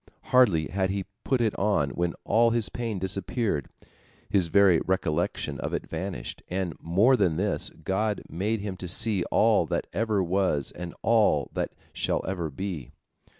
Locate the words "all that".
9.25-9.85, 11.03-11.73